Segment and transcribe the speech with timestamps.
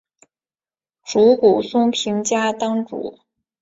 [1.03, 3.19] 竹谷松平家当主。